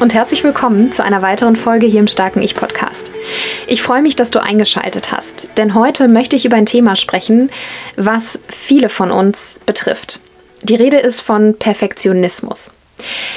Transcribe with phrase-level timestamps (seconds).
[0.00, 3.12] Und herzlich willkommen zu einer weiteren Folge hier im Starken Ich Podcast.
[3.66, 7.50] Ich freue mich, dass du eingeschaltet hast, denn heute möchte ich über ein Thema sprechen,
[7.96, 10.20] was viele von uns betrifft.
[10.62, 12.72] Die Rede ist von Perfektionismus.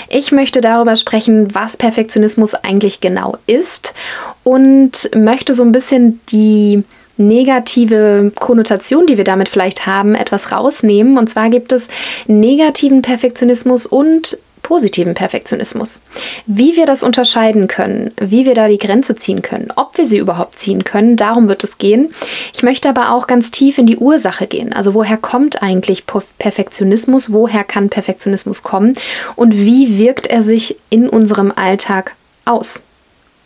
[0.07, 3.95] Ich möchte darüber sprechen, was Perfektionismus eigentlich genau ist
[4.43, 6.83] und möchte so ein bisschen die
[7.17, 11.17] negative Konnotation, die wir damit vielleicht haben, etwas rausnehmen.
[11.17, 11.87] Und zwar gibt es
[12.27, 16.01] negativen Perfektionismus und positiven Perfektionismus.
[16.45, 20.17] Wie wir das unterscheiden können, wie wir da die Grenze ziehen können, ob wir sie
[20.17, 22.13] überhaupt ziehen können, darum wird es gehen.
[22.53, 24.73] Ich möchte aber auch ganz tief in die Ursache gehen.
[24.73, 27.33] Also woher kommt eigentlich Perfektionismus?
[27.33, 28.95] Woher kann Perfektionismus kommen?
[29.35, 32.83] Und wie wirkt er sich in unserem Alltag aus?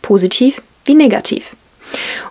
[0.02, 1.56] Positiv wie negativ.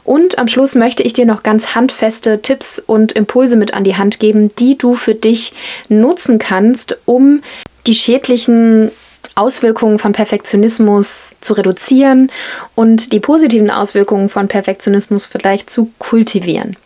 [0.03, 3.95] Und am Schluss möchte ich dir noch ganz handfeste Tipps und Impulse mit an die
[3.95, 5.53] Hand geben, die du für dich
[5.89, 7.41] nutzen kannst, um
[7.87, 8.91] die schädlichen
[9.35, 12.31] Auswirkungen von Perfektionismus zu reduzieren
[12.75, 16.77] und die positiven Auswirkungen von Perfektionismus vielleicht zu kultivieren.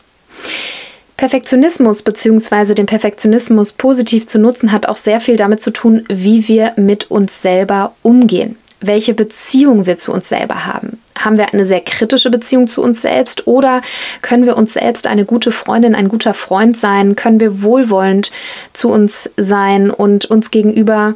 [1.18, 2.74] Perfektionismus bzw.
[2.74, 7.12] den Perfektionismus positiv zu nutzen hat auch sehr viel damit zu tun, wie wir mit
[7.12, 11.02] uns selber umgehen welche Beziehung wir zu uns selber haben.
[11.18, 13.82] Haben wir eine sehr kritische Beziehung zu uns selbst oder
[14.22, 17.16] können wir uns selbst eine gute Freundin, ein guter Freund sein?
[17.16, 18.32] Können wir wohlwollend
[18.72, 21.16] zu uns sein und uns gegenüber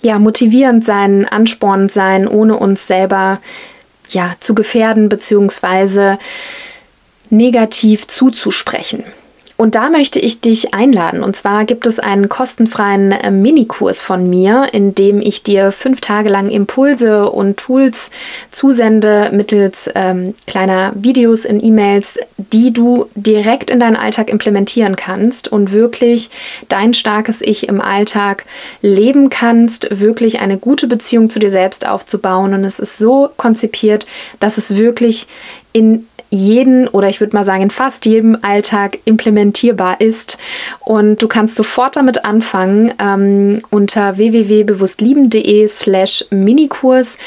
[0.00, 3.40] ja motivierend sein, anspornend sein, ohne uns selber
[4.08, 6.16] ja zu gefährden bzw.
[7.28, 9.04] negativ zuzusprechen?
[9.62, 11.22] Und da möchte ich dich einladen.
[11.22, 16.00] Und zwar gibt es einen kostenfreien äh, Minikurs von mir, in dem ich dir fünf
[16.00, 18.10] Tage lang Impulse und Tools
[18.50, 25.46] zusende mittels ähm, kleiner Videos in E-Mails, die du direkt in deinen Alltag implementieren kannst
[25.46, 26.30] und wirklich
[26.68, 28.46] dein starkes Ich im Alltag
[28.80, 32.52] leben kannst, wirklich eine gute Beziehung zu dir selbst aufzubauen.
[32.52, 34.08] Und es ist so konzipiert,
[34.40, 35.28] dass es wirklich
[35.72, 40.38] in jeden oder ich würde mal sagen in fast jedem Alltag implementierbar ist.
[40.80, 47.18] Und du kannst sofort damit anfangen ähm, unter www.bewusstlieben.de slash Minikurs.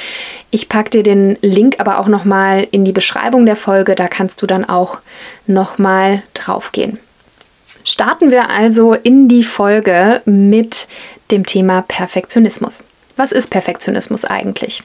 [0.49, 4.41] Ich packe dir den Link aber auch nochmal in die Beschreibung der Folge, da kannst
[4.41, 4.97] du dann auch
[5.45, 6.97] nochmal drauf gehen.
[7.83, 10.87] Starten wir also in die Folge mit
[11.29, 12.85] dem Thema Perfektionismus.
[13.17, 14.81] Was ist Perfektionismus eigentlich?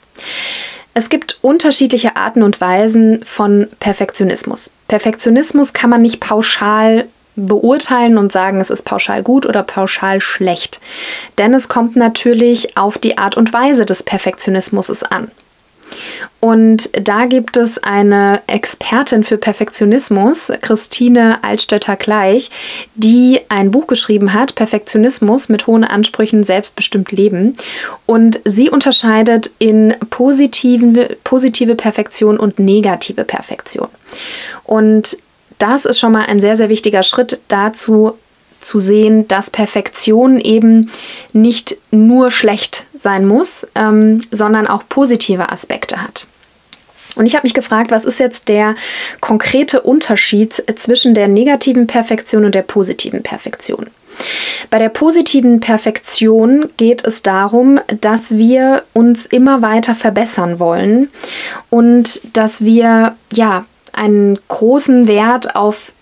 [0.95, 4.75] Es gibt unterschiedliche Arten und Weisen von Perfektionismus.
[4.89, 7.07] Perfektionismus kann man nicht pauschal
[7.37, 10.81] beurteilen und sagen, es ist pauschal gut oder pauschal schlecht.
[11.39, 15.31] Denn es kommt natürlich auf die Art und Weise des Perfektionismus an.
[16.41, 22.51] Und da gibt es eine Expertin für Perfektionismus, Christine Altstötter-Gleich,
[22.95, 27.57] die ein Buch geschrieben hat, Perfektionismus mit hohen Ansprüchen, selbstbestimmt leben.
[28.07, 33.89] Und sie unterscheidet in positive, positive Perfektion und negative Perfektion.
[34.65, 35.19] Und
[35.59, 38.15] das ist schon mal ein sehr, sehr wichtiger Schritt dazu,
[38.61, 40.91] zu sehen, dass Perfektion eben
[41.33, 46.27] nicht nur schlecht sein muss, ähm, sondern auch positive Aspekte hat.
[47.17, 48.77] Und ich habe mich gefragt, was ist jetzt der
[49.21, 53.89] konkrete Unterschied zwischen der negativen Perfektion und der positiven Perfektion?
[54.69, 61.09] Bei der positiven Perfektion geht es darum, dass wir uns immer weiter verbessern wollen
[61.71, 65.93] und dass wir ja einen großen Wert auf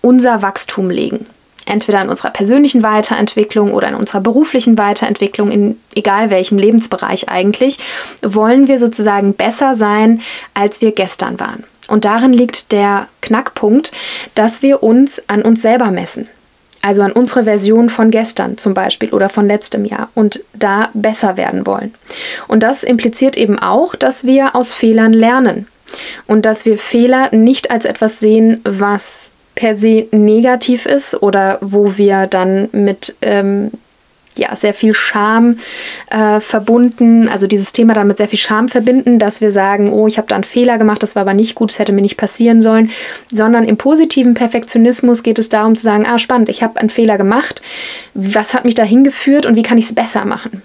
[0.00, 1.26] unser Wachstum legen
[1.66, 7.78] entweder in unserer persönlichen Weiterentwicklung oder in unserer beruflichen Weiterentwicklung, in egal welchem Lebensbereich eigentlich,
[8.22, 10.22] wollen wir sozusagen besser sein,
[10.54, 11.64] als wir gestern waren.
[11.88, 13.92] Und darin liegt der Knackpunkt,
[14.34, 16.28] dass wir uns an uns selber messen.
[16.80, 21.36] Also an unsere Version von gestern zum Beispiel oder von letztem Jahr und da besser
[21.36, 21.94] werden wollen.
[22.48, 25.68] Und das impliziert eben auch, dass wir aus Fehlern lernen
[26.26, 31.96] und dass wir Fehler nicht als etwas sehen, was per se negativ ist oder wo
[31.96, 33.70] wir dann mit ähm,
[34.36, 35.56] ja, sehr viel Scham
[36.10, 40.06] äh, verbunden, also dieses Thema dann mit sehr viel Scham verbinden, dass wir sagen, oh,
[40.06, 42.16] ich habe da einen Fehler gemacht, das war aber nicht gut, das hätte mir nicht
[42.16, 42.90] passieren sollen,
[43.30, 47.18] sondern im positiven Perfektionismus geht es darum zu sagen, ah, spannend, ich habe einen Fehler
[47.18, 47.62] gemacht,
[48.14, 50.62] was hat mich da hingeführt und wie kann ich es besser machen?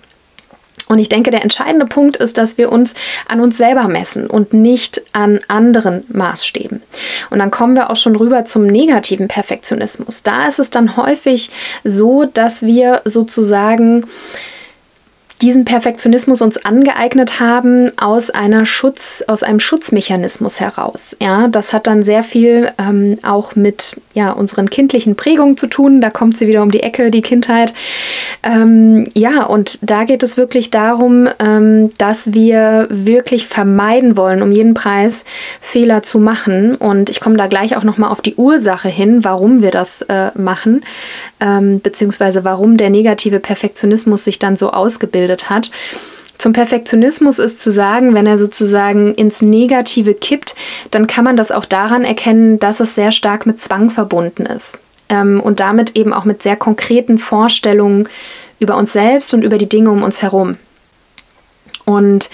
[0.88, 2.95] Und ich denke, der entscheidende Punkt ist, dass wir uns
[3.28, 6.81] an uns selber messen und nicht an anderen Maßstäben.
[7.30, 10.24] Und dann kommen wir auch schon rüber zum negativen Perfektionismus.
[10.24, 11.51] Da ist es dann häufig
[11.84, 14.06] so, dass wir sozusagen
[15.42, 21.16] diesen Perfektionismus uns angeeignet haben aus einer Schutz, aus einem Schutzmechanismus heraus.
[21.22, 26.01] Ja, das hat dann sehr viel ähm, auch mit ja, unseren kindlichen Prägungen zu tun.
[26.01, 27.74] Da kommt sie wieder um die Ecke, die Kindheit.
[28.42, 34.51] Ähm, ja, und da geht es wirklich darum, ähm, dass wir wirklich vermeiden wollen, um
[34.51, 35.24] jeden Preis
[35.62, 36.75] Fehler zu machen.
[36.75, 40.31] Und ich komme da gleich auch nochmal auf die Ursache hin, warum wir das äh,
[40.36, 40.83] machen,
[41.39, 45.72] ähm, beziehungsweise warum der negative Perfektionismus sich dann so ausgebildet hat.
[46.38, 50.56] Zum Perfektionismus ist zu sagen, wenn er sozusagen ins Negative kippt,
[50.92, 54.78] dann kann man das auch daran erkennen, dass es sehr stark mit Zwang verbunden ist
[55.10, 58.07] ähm, und damit eben auch mit sehr konkreten Vorstellungen
[58.60, 60.57] über uns selbst und über die Dinge um uns herum
[61.88, 62.30] und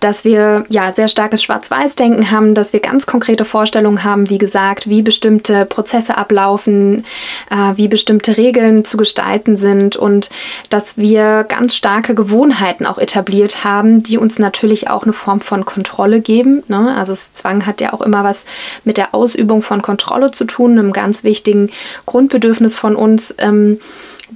[0.00, 4.86] dass wir ja sehr starkes Schwarz-Weiß-Denken haben, dass wir ganz konkrete Vorstellungen haben, wie gesagt,
[4.90, 7.06] wie bestimmte Prozesse ablaufen,
[7.50, 10.28] äh, wie bestimmte Regeln zu gestalten sind und
[10.68, 15.64] dass wir ganz starke Gewohnheiten auch etabliert haben, die uns natürlich auch eine Form von
[15.64, 16.62] Kontrolle geben.
[16.68, 16.94] Ne?
[16.94, 18.44] Also Zwang hat ja auch immer was
[18.84, 21.70] mit der Ausübung von Kontrolle zu tun, einem ganz wichtigen
[22.04, 23.80] Grundbedürfnis von uns, ähm,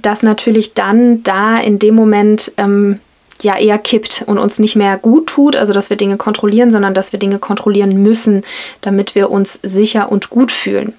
[0.01, 2.99] das natürlich dann da in dem Moment ähm,
[3.43, 6.93] ja eher kippt und uns nicht mehr gut tut, also dass wir Dinge kontrollieren, sondern
[6.93, 8.43] dass wir Dinge kontrollieren müssen,
[8.81, 10.93] damit wir uns sicher und gut fühlen.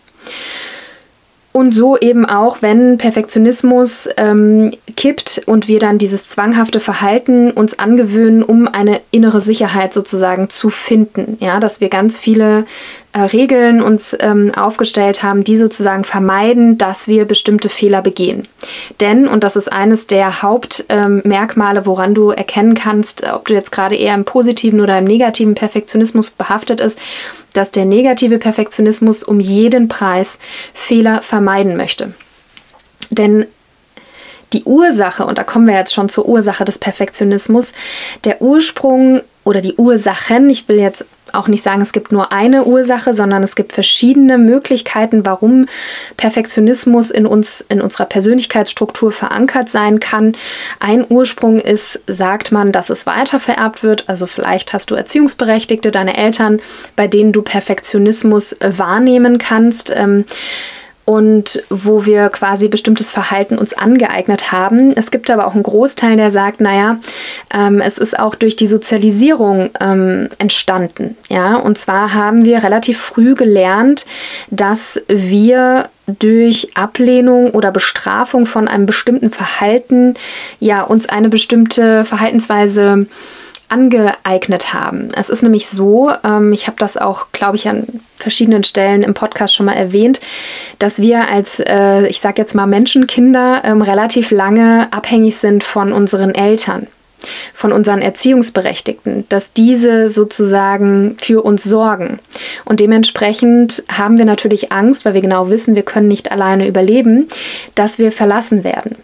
[1.56, 7.78] Und so eben auch, wenn Perfektionismus ähm, kippt und wir dann dieses zwanghafte Verhalten uns
[7.78, 11.36] angewöhnen, um eine innere Sicherheit sozusagen zu finden.
[11.38, 12.64] Ja, dass wir ganz viele
[13.12, 18.48] äh, Regeln uns ähm, aufgestellt haben, die sozusagen vermeiden, dass wir bestimmte Fehler begehen.
[19.00, 23.70] Denn, und das ist eines der Hauptmerkmale, ähm, woran du erkennen kannst, ob du jetzt
[23.70, 26.98] gerade eher im positiven oder im negativen Perfektionismus behaftet ist,
[27.54, 30.38] dass der negative Perfektionismus um jeden Preis
[30.74, 32.12] Fehler vermeiden möchte.
[33.10, 33.46] Denn
[34.52, 37.72] die Ursache, und da kommen wir jetzt schon zur Ursache des Perfektionismus,
[38.24, 42.64] der Ursprung oder die Ursachen, ich will jetzt auch nicht sagen, es gibt nur eine
[42.64, 45.66] Ursache, sondern es gibt verschiedene Möglichkeiten, warum
[46.16, 50.36] Perfektionismus in uns, in unserer Persönlichkeitsstruktur verankert sein kann.
[50.80, 54.08] Ein Ursprung ist, sagt man, dass es weitervererbt wird.
[54.08, 56.60] Also vielleicht hast du Erziehungsberechtigte, deine Eltern,
[56.96, 59.92] bei denen du Perfektionismus wahrnehmen kannst.
[59.94, 60.24] Ähm,
[61.04, 64.92] und wo wir quasi bestimmtes Verhalten uns angeeignet haben.
[64.96, 66.98] Es gibt aber auch einen Großteil, der sagt, naja,
[67.52, 71.16] ähm, es ist auch durch die Sozialisierung ähm, entstanden.
[71.28, 74.06] Ja, und zwar haben wir relativ früh gelernt,
[74.50, 80.14] dass wir durch Ablehnung oder Bestrafung von einem bestimmten Verhalten
[80.60, 83.06] ja uns eine bestimmte Verhaltensweise
[83.68, 85.10] angeeignet haben.
[85.16, 89.14] Es ist nämlich so, ähm, ich habe das auch, glaube ich, an verschiedenen Stellen im
[89.14, 90.20] Podcast schon mal erwähnt,
[90.78, 95.92] dass wir als, äh, ich sage jetzt mal Menschenkinder, ähm, relativ lange abhängig sind von
[95.92, 96.86] unseren Eltern
[97.52, 102.18] von unseren Erziehungsberechtigten, dass diese sozusagen für uns sorgen.
[102.64, 107.28] Und dementsprechend haben wir natürlich Angst, weil wir genau wissen, wir können nicht alleine überleben,
[107.74, 108.96] dass wir verlassen werden.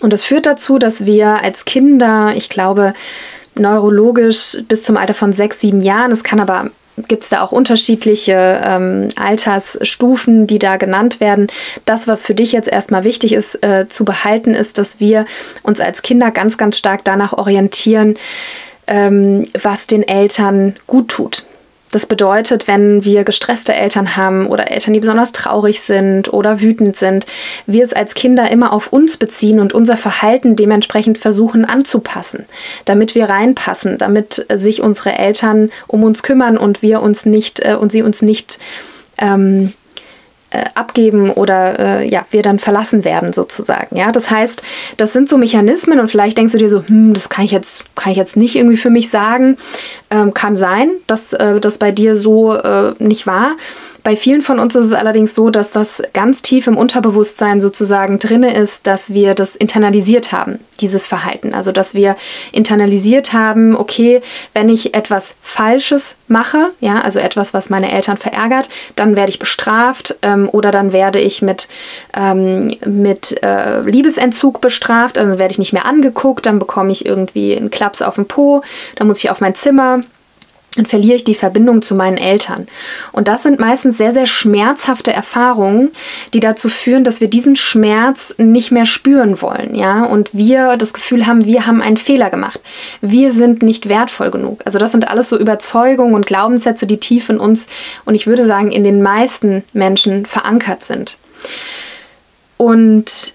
[0.00, 2.94] Und das führt dazu, dass wir als Kinder, ich glaube,
[3.54, 6.12] neurologisch bis zum Alter von sechs, sieben Jahren.
[6.12, 6.70] Es kann aber
[7.08, 11.46] gibt es da auch unterschiedliche ähm, Altersstufen, die da genannt werden.
[11.84, 15.26] Das, was für dich jetzt erstmal wichtig ist äh, zu behalten, ist, dass wir
[15.62, 18.16] uns als Kinder ganz, ganz stark danach orientieren,
[18.86, 21.44] ähm, was den Eltern gut tut.
[21.92, 26.96] Das bedeutet, wenn wir gestresste Eltern haben oder Eltern, die besonders traurig sind oder wütend
[26.96, 27.26] sind,
[27.66, 32.46] wir es als Kinder immer auf uns beziehen und unser Verhalten dementsprechend versuchen anzupassen,
[32.86, 37.74] damit wir reinpassen, damit sich unsere Eltern um uns kümmern und wir uns nicht äh,
[37.74, 38.58] und sie uns nicht
[39.18, 39.74] ähm,
[40.52, 43.96] äh, abgeben oder äh, ja, wir dann verlassen werden sozusagen.
[43.96, 44.62] Ja, das heißt,
[44.98, 47.84] das sind so Mechanismen und vielleicht denkst du dir so, hm, das kann ich jetzt,
[47.94, 49.56] kann ich jetzt nicht irgendwie für mich sagen.
[50.12, 53.52] Ähm, kann sein, dass äh, das bei dir so äh, nicht war.
[54.02, 58.18] Bei vielen von uns ist es allerdings so, dass das ganz tief im Unterbewusstsein sozusagen
[58.18, 61.54] drinne ist, dass wir das internalisiert haben, dieses Verhalten.
[61.54, 62.16] Also dass wir
[62.50, 64.20] internalisiert haben, okay,
[64.54, 69.38] wenn ich etwas Falsches mache, ja, also etwas, was meine Eltern verärgert, dann werde ich
[69.38, 71.68] bestraft ähm, oder dann werde ich mit,
[72.14, 77.06] ähm, mit äh, Liebesentzug bestraft, also dann werde ich nicht mehr angeguckt, dann bekomme ich
[77.06, 78.62] irgendwie einen Klaps auf den Po,
[78.96, 80.01] dann muss ich auf mein Zimmer
[80.76, 82.66] dann verliere ich die Verbindung zu meinen Eltern.
[83.12, 85.90] Und das sind meistens sehr, sehr schmerzhafte Erfahrungen,
[86.32, 90.94] die dazu führen, dass wir diesen Schmerz nicht mehr spüren wollen, ja, und wir das
[90.94, 92.60] Gefühl haben, wir haben einen Fehler gemacht.
[93.02, 94.62] Wir sind nicht wertvoll genug.
[94.64, 97.68] Also das sind alles so Überzeugungen und Glaubenssätze, die tief in uns
[98.04, 101.18] und ich würde sagen, in den meisten Menschen verankert sind.
[102.56, 103.34] Und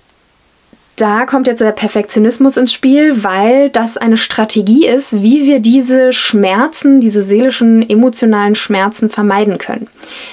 [0.97, 6.11] da kommt jetzt der Perfektionismus ins Spiel, weil das eine Strategie ist, wie wir diese
[6.11, 9.87] Schmerzen, diese seelischen, emotionalen Schmerzen vermeiden können.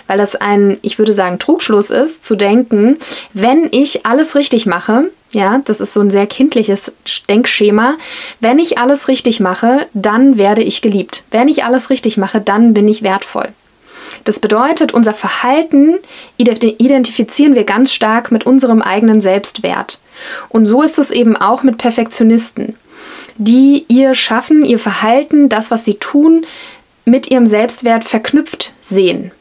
[0.06, 2.96] Weil das ein, ich würde sagen, Trugschluss ist, zu denken,
[3.34, 6.92] wenn ich alles richtig mache, ja, das ist so ein sehr kindliches
[7.28, 7.96] Denkschema.
[8.40, 11.24] Wenn ich alles richtig mache, dann werde ich geliebt.
[11.30, 13.48] Wenn ich alles richtig mache, dann bin ich wertvoll.
[14.24, 15.98] Das bedeutet, unser Verhalten
[16.36, 20.00] identifizieren wir ganz stark mit unserem eigenen Selbstwert.
[20.48, 22.76] Und so ist es eben auch mit Perfektionisten,
[23.36, 26.46] die ihr Schaffen, ihr Verhalten, das, was sie tun,
[27.04, 29.32] mit ihrem Selbstwert verknüpft sehen.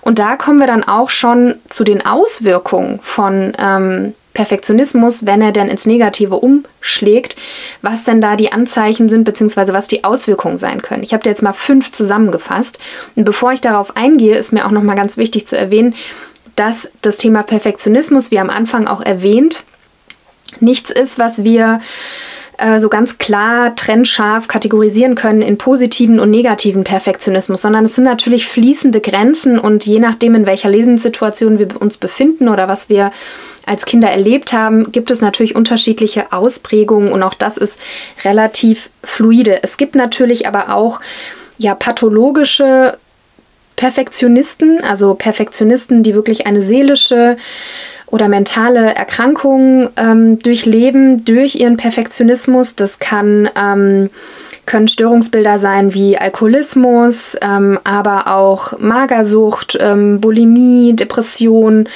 [0.00, 5.52] Und da kommen wir dann auch schon zu den Auswirkungen von ähm, Perfektionismus, wenn er
[5.52, 7.36] denn ins Negative umschlägt,
[7.82, 11.04] was denn da die Anzeichen sind, beziehungsweise was die Auswirkungen sein können.
[11.04, 12.78] Ich habe dir jetzt mal fünf zusammengefasst.
[13.14, 15.94] Und bevor ich darauf eingehe, ist mir auch nochmal ganz wichtig zu erwähnen,
[16.56, 19.64] dass das Thema Perfektionismus, wie am Anfang auch erwähnt,
[20.60, 21.80] nichts ist, was wir
[22.58, 28.04] äh, so ganz klar trennscharf kategorisieren können in positiven und negativen Perfektionismus, sondern es sind
[28.04, 33.12] natürlich fließende Grenzen und je nachdem, in welcher Lebenssituation wir uns befinden oder was wir
[33.66, 37.80] als Kinder erlebt haben, gibt es natürlich unterschiedliche Ausprägungen und auch das ist
[38.24, 39.62] relativ fluide.
[39.62, 41.00] Es gibt natürlich aber auch
[41.58, 42.98] ja pathologische
[43.76, 47.36] Perfektionisten, also Perfektionisten, die wirklich eine seelische
[48.06, 52.76] oder mentale Erkrankung ähm, durchleben durch ihren Perfektionismus.
[52.76, 54.10] Das kann, ähm,
[54.66, 61.88] können Störungsbilder sein wie Alkoholismus, ähm, aber auch Magersucht, ähm, Bulimie, Depression.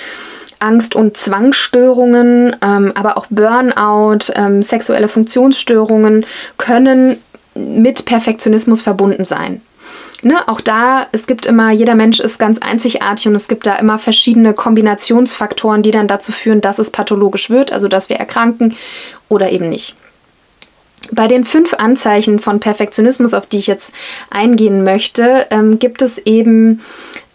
[0.60, 7.18] Angst- und Zwangsstörungen, ähm, aber auch Burnout, ähm, sexuelle Funktionsstörungen können
[7.54, 9.60] mit Perfektionismus verbunden sein
[10.22, 13.76] ne, auch da, es gibt immer, jeder Mensch ist ganz einzigartig und es gibt da
[13.76, 18.76] immer verschiedene Kombinationsfaktoren, die dann dazu führen, dass es pathologisch wird, also dass wir erkranken
[19.28, 19.96] oder eben nicht.
[21.12, 23.92] Bei den fünf Anzeichen von Perfektionismus, auf die ich jetzt
[24.30, 26.82] eingehen möchte, ähm, gibt es eben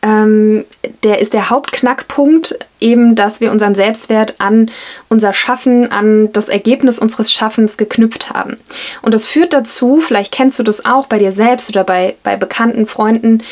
[0.03, 0.65] ähm,
[1.03, 4.69] der ist der Hauptknackpunkt eben, dass wir unseren Selbstwert an
[5.07, 8.57] unser Schaffen, an das Ergebnis unseres Schaffens geknüpft haben.
[9.01, 12.35] Und das führt dazu, vielleicht kennst du das auch bei dir selbst oder bei, bei
[12.35, 13.43] bekannten Freunden,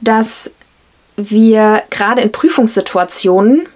[0.00, 0.50] dass
[1.16, 3.68] wir gerade in Prüfungssituationen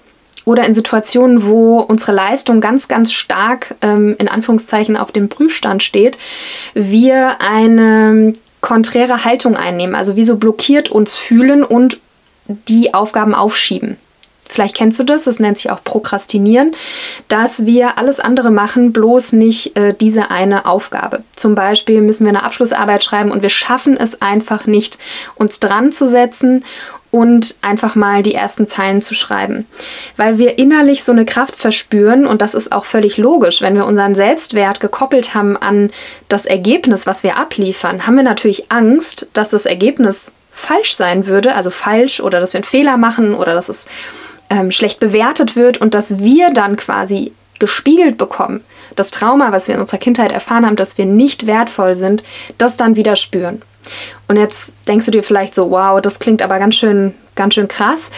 [0.45, 5.85] oder in Situationen, wo unsere Leistung ganz, ganz stark ähm, in Anführungszeichen auf dem Prüfstand
[5.85, 6.19] steht,
[6.75, 12.01] wir eine konträre Haltung einnehmen, also wie so blockiert uns fühlen und
[12.47, 13.97] die Aufgaben aufschieben.
[14.47, 16.77] Vielleicht kennst du das, das nennt sich auch Prokrastinieren,
[17.29, 21.23] dass wir alles andere machen, bloß nicht äh, diese eine Aufgabe.
[21.35, 24.99] Zum Beispiel müssen wir eine Abschlussarbeit schreiben und wir schaffen es einfach nicht,
[25.35, 26.65] uns dran zu setzen
[27.11, 29.67] und einfach mal die ersten Zeilen zu schreiben.
[30.17, 33.87] Weil wir innerlich so eine Kraft verspüren und das ist auch völlig logisch, wenn wir
[33.87, 35.91] unseren Selbstwert gekoppelt haben an
[36.29, 41.55] das Ergebnis, was wir abliefern, haben wir natürlich Angst, dass das Ergebnis falsch sein würde,
[41.55, 43.87] also falsch oder dass wir einen Fehler machen oder dass es
[44.49, 48.63] ähm, schlecht bewertet wird und dass wir dann quasi gespiegelt bekommen,
[48.97, 52.23] das Trauma, was wir in unserer Kindheit erfahren haben, dass wir nicht wertvoll sind,
[52.59, 53.63] das dann wieder spüren.
[54.29, 57.69] Und jetzt denkst du dir vielleicht so, wow, das klingt aber ganz schön, ganz schön
[57.69, 58.11] krass.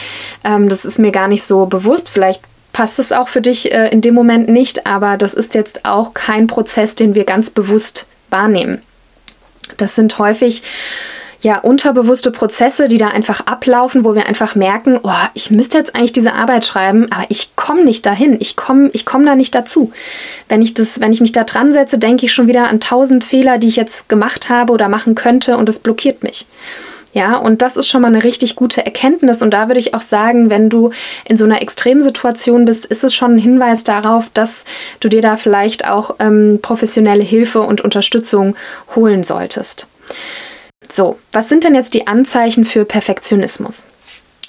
[0.45, 2.09] Ähm, das ist mir gar nicht so bewusst.
[2.09, 5.85] Vielleicht passt es auch für dich äh, in dem Moment nicht, aber das ist jetzt
[5.85, 8.83] auch kein Prozess, den wir ganz bewusst wahrnehmen.
[9.78, 10.62] Das sind häufig
[11.47, 15.95] ja, unterbewusste Prozesse, die da einfach ablaufen, wo wir einfach merken, oh, ich müsste jetzt
[15.95, 19.55] eigentlich diese Arbeit schreiben, aber ich komme nicht dahin, ich komme ich komm da nicht
[19.55, 19.93] dazu.
[20.49, 23.23] Wenn ich, das, wenn ich mich da dran setze, denke ich schon wieder an tausend
[23.23, 26.49] Fehler, die ich jetzt gemacht habe oder machen könnte und das blockiert mich.
[27.12, 29.41] Ja, und das ist schon mal eine richtig gute Erkenntnis.
[29.41, 30.91] Und da würde ich auch sagen, wenn du
[31.26, 34.65] in so einer Extremsituation bist, ist es schon ein Hinweis darauf, dass
[34.99, 38.57] du dir da vielleicht auch ähm, professionelle Hilfe und Unterstützung
[38.97, 39.87] holen solltest.
[40.93, 43.85] So, was sind denn jetzt die Anzeichen für Perfektionismus?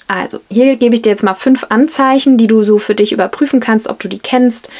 [0.06, 3.60] Also, hier gebe ich dir jetzt mal fünf Anzeichen, die du so für dich überprüfen
[3.60, 4.70] kannst, ob du die kennst.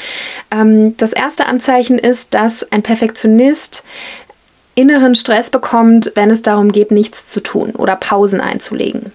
[0.50, 3.85] Ähm, das erste Anzeichen ist, dass ein Perfektionist
[4.75, 9.12] inneren Stress bekommt, wenn es darum geht, nichts zu tun oder Pausen einzulegen.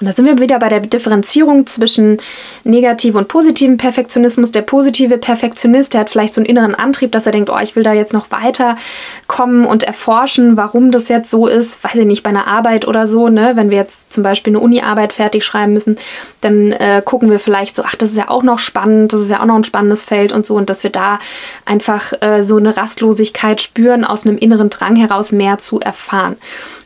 [0.00, 2.18] Und da sind wir wieder bei der Differenzierung zwischen
[2.62, 4.52] negativen und positiven Perfektionismus.
[4.52, 7.74] Der positive Perfektionist, der hat vielleicht so einen inneren Antrieb, dass er denkt, oh, ich
[7.74, 11.82] will da jetzt noch weiterkommen und erforschen, warum das jetzt so ist.
[11.82, 13.52] Weiß ich nicht, bei einer Arbeit oder so, ne?
[13.54, 15.98] Wenn wir jetzt zum Beispiel eine Uni-Arbeit fertig schreiben müssen,
[16.40, 19.30] dann äh, gucken wir vielleicht so, ach, das ist ja auch noch spannend, das ist
[19.30, 20.54] ja auch noch ein spannendes Feld und so.
[20.54, 21.18] Und dass wir da
[21.64, 26.36] einfach äh, so eine Rastlosigkeit spüren, aus einem inneren Drang heraus mehr zu erfahren.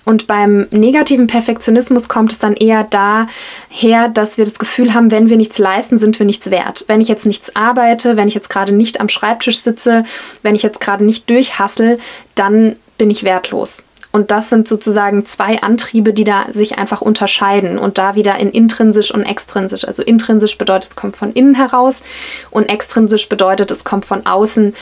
[0.04, 5.28] Und beim negativen Perfektionismus kommt es dann eher daher, dass wir das Gefühl haben, wenn
[5.28, 6.85] wir nichts leisten, sind wir nichts wert.
[6.88, 10.04] Wenn ich jetzt nichts arbeite, wenn ich jetzt gerade nicht am Schreibtisch sitze,
[10.42, 11.99] wenn ich jetzt gerade nicht durchhassel,
[12.35, 13.85] dann bin ich wertlos.
[14.12, 18.50] Und das sind sozusagen zwei Antriebe, die da sich einfach unterscheiden und da wieder in
[18.50, 19.88] intrinsisch und extrinsisch.
[19.88, 22.02] Also intrinsisch bedeutet, es kommt von innen heraus
[22.50, 24.75] und extrinsisch bedeutet, es kommt von außen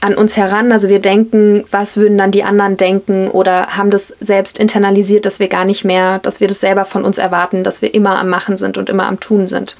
[0.00, 0.72] an uns heran.
[0.72, 5.40] Also wir denken, was würden dann die anderen denken oder haben das selbst internalisiert, dass
[5.40, 8.28] wir gar nicht mehr, dass wir das selber von uns erwarten, dass wir immer am
[8.28, 9.76] Machen sind und immer am Tun sind.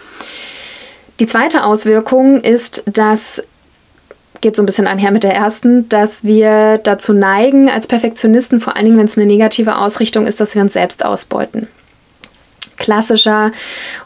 [1.20, 3.42] Die zweite Auswirkung ist, dass
[4.40, 8.74] geht so ein bisschen einher mit der ersten, dass wir dazu neigen, als Perfektionisten, vor
[8.74, 11.68] allen Dingen, wenn es eine negative Ausrichtung ist, dass wir uns selbst ausbeuten
[12.80, 13.52] klassischer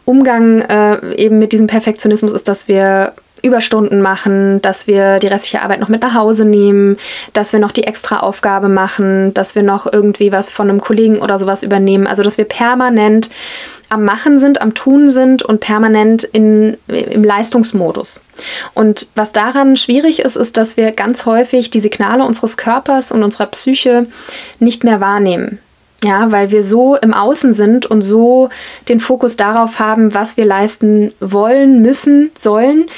[0.04, 3.14] Umgang äh, eben mit diesem Perfektionismus ist, dass wir
[3.45, 6.97] Überstunden machen, dass wir die restliche Arbeit noch mit nach Hause nehmen,
[7.33, 11.19] dass wir noch die extra Aufgabe machen, dass wir noch irgendwie was von einem Kollegen
[11.19, 12.07] oder sowas übernehmen.
[12.07, 13.31] Also dass wir permanent
[13.91, 18.23] am Machen sind, am Tun sind und permanent in, im Leistungsmodus.
[18.73, 23.23] Und was daran schwierig ist, ist, dass wir ganz häufig die Signale unseres Körpers und
[23.23, 24.07] unserer Psyche
[24.59, 25.59] nicht mehr wahrnehmen.
[26.04, 28.50] Ja, weil wir so im Außen sind und so
[28.90, 32.90] den Fokus darauf haben, was wir leisten wollen, müssen, sollen,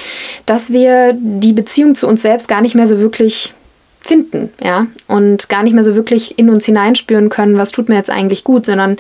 [0.45, 3.55] dass wir die Beziehung zu uns selbst gar nicht mehr so wirklich
[4.01, 7.95] finden, ja, und gar nicht mehr so wirklich in uns hineinspüren können, was tut mir
[7.95, 8.97] jetzt eigentlich gut, sondern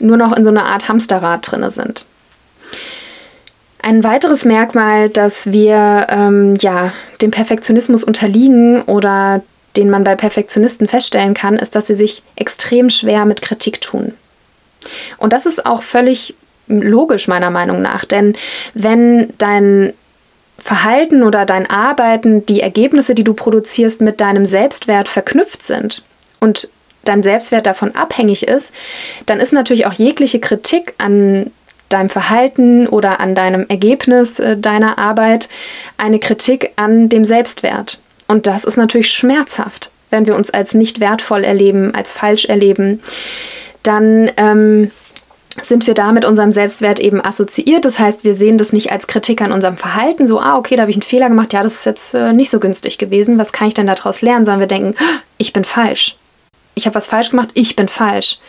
[0.00, 2.06] nur noch in so einer Art Hamsterrad drinne sind.
[3.82, 9.42] Ein weiteres Merkmal, dass wir ähm, ja, dem Perfektionismus unterliegen oder
[9.76, 14.14] den man bei Perfektionisten feststellen kann, ist, dass sie sich extrem schwer mit Kritik tun.
[15.18, 16.34] Und das ist auch völlig
[16.68, 18.36] logisch meiner Meinung nach, denn
[18.72, 19.92] wenn dein
[20.56, 26.04] Verhalten oder dein Arbeiten, die Ergebnisse, die du produzierst, mit deinem Selbstwert verknüpft sind
[26.40, 26.70] und
[27.04, 28.72] dein Selbstwert davon abhängig ist,
[29.26, 31.50] dann ist natürlich auch jegliche Kritik an
[31.88, 35.48] deinem Verhalten oder an deinem Ergebnis äh, deiner Arbeit
[35.98, 38.00] eine Kritik an dem Selbstwert.
[38.34, 43.00] Und das ist natürlich schmerzhaft, wenn wir uns als nicht wertvoll erleben, als falsch erleben.
[43.84, 44.90] Dann ähm,
[45.62, 47.84] sind wir da mit unserem Selbstwert eben assoziiert.
[47.84, 50.82] Das heißt, wir sehen das nicht als Kritik an unserem Verhalten, so, ah, okay, da
[50.82, 53.52] habe ich einen Fehler gemacht, ja, das ist jetzt äh, nicht so günstig gewesen, was
[53.52, 54.96] kann ich denn daraus lernen, sondern wir denken,
[55.38, 56.16] ich bin falsch.
[56.74, 58.40] Ich habe was falsch gemacht, ich bin falsch.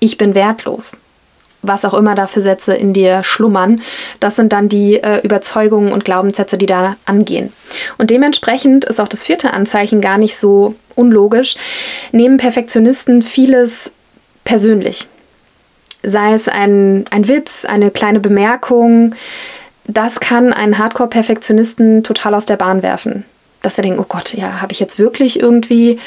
[0.00, 0.96] Ich bin wertlos
[1.68, 3.82] was auch immer da für Sätze in dir schlummern.
[4.18, 7.52] Das sind dann die äh, Überzeugungen und Glaubenssätze, die da angehen.
[7.98, 11.56] Und dementsprechend ist auch das vierte Anzeichen gar nicht so unlogisch.
[12.12, 13.92] Nehmen Perfektionisten vieles
[14.44, 15.06] persönlich.
[16.02, 19.14] Sei es ein, ein Witz, eine kleine Bemerkung,
[19.86, 23.24] das kann einen Hardcore-Perfektionisten total aus der Bahn werfen.
[23.62, 25.98] Dass wir denken, oh Gott, ja, habe ich jetzt wirklich irgendwie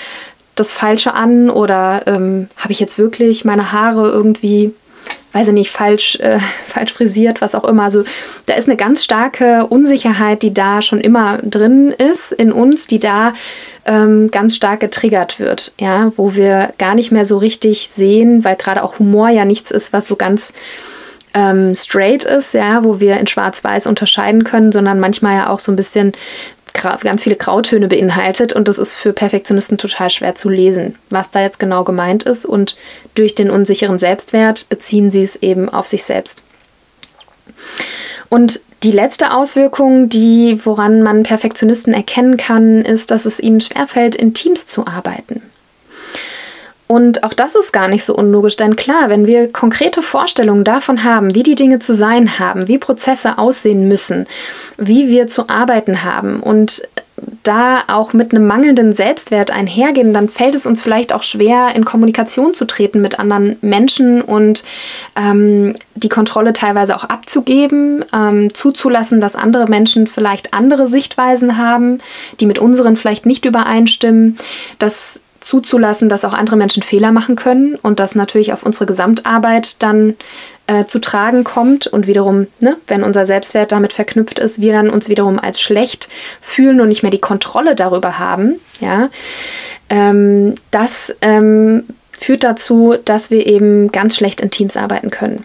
[0.56, 4.74] das Falsche an oder ähm, habe ich jetzt wirklich meine Haare irgendwie
[5.34, 7.84] weiß ich nicht, falsch, äh, falsch frisiert, was auch immer.
[7.84, 8.04] Also
[8.46, 13.00] da ist eine ganz starke Unsicherheit, die da schon immer drin ist in uns, die
[13.00, 13.34] da
[13.86, 18.56] ähm, ganz stark getriggert wird, ja, wo wir gar nicht mehr so richtig sehen, weil
[18.56, 20.54] gerade auch Humor ja nichts ist, was so ganz
[21.34, 25.72] ähm, straight ist, ja, wo wir in Schwarz-Weiß unterscheiden können, sondern manchmal ja auch so
[25.72, 26.12] ein bisschen
[26.74, 31.42] ganz viele Grautöne beinhaltet und das ist für Perfektionisten total schwer zu lesen, was da
[31.42, 32.78] jetzt genau gemeint ist und
[33.16, 36.46] durch den unsicheren Selbstwert beziehen sie es eben auf sich selbst.
[38.30, 44.16] Und die letzte Auswirkung, die woran man Perfektionisten erkennen kann, ist, dass es ihnen schwerfällt,
[44.16, 45.42] in Teams zu arbeiten.
[46.92, 51.06] Und auch das ist gar nicht so unlogisch, denn klar, wenn wir konkrete Vorstellungen davon
[51.06, 54.28] haben, wie die Dinge zu sein haben, wie Prozesse aussehen müssen,
[54.78, 56.82] wie wir zu arbeiten haben und
[57.44, 61.86] da auch mit einem mangelnden Selbstwert einhergehen, dann fällt es uns vielleicht auch schwer, in
[61.86, 64.66] Kommunikation zu treten mit anderen Menschen und
[65.16, 72.00] ähm, die Kontrolle teilweise auch abzugeben, ähm, zuzulassen, dass andere Menschen vielleicht andere Sichtweisen haben,
[72.42, 74.38] die mit unseren vielleicht nicht übereinstimmen.
[74.78, 79.82] Das zuzulassen, dass auch andere Menschen Fehler machen können und das natürlich auf unsere Gesamtarbeit
[79.84, 80.16] dann
[80.68, 84.90] äh, zu tragen kommt und wiederum, ne, wenn unser Selbstwert damit verknüpft ist, wir dann
[84.90, 89.10] uns wiederum als schlecht fühlen und nicht mehr die Kontrolle darüber haben, ja,
[89.90, 95.44] ähm, das ähm, führt dazu, dass wir eben ganz schlecht in Teams arbeiten können.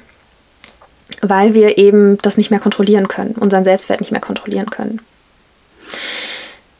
[1.22, 5.00] weil wir eben das nicht mehr kontrollieren können, unseren Selbstwert nicht mehr kontrollieren können.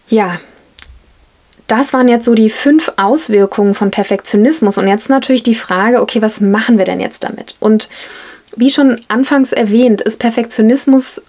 [0.09, 0.39] Ja,
[1.67, 4.79] das waren jetzt so die fünf Auswirkungen von Perfektionismus.
[4.79, 7.57] Und jetzt natürlich die Frage, okay, was machen wir denn jetzt damit?
[7.61, 7.89] Und
[8.57, 11.23] wie schon anfangs erwähnt, ist Perfektionismus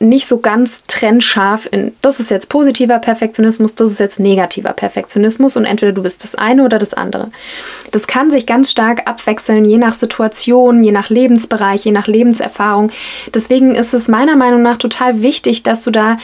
[0.00, 5.56] nicht so ganz trennscharf in, das ist jetzt positiver Perfektionismus, das ist jetzt negativer Perfektionismus
[5.56, 7.30] und entweder du bist das eine oder das andere.
[7.92, 12.90] Das kann sich ganz stark abwechseln, je nach Situation, je nach Lebensbereich, je nach Lebenserfahrung.
[13.32, 16.18] Deswegen ist es meiner Meinung nach total wichtig, dass du da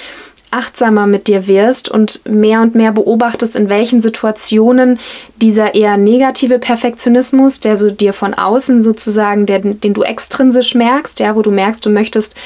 [0.55, 4.99] achtsamer mit dir wirst und mehr und mehr beobachtest, in welchen Situationen
[5.37, 11.21] dieser eher negative Perfektionismus, der so dir von außen sozusagen, der, den du extrinsisch merkst,
[11.21, 12.37] ja, wo du merkst, du möchtest